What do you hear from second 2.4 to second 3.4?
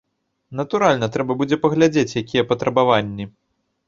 патрабаванні.